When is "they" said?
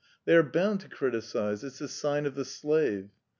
0.25-0.35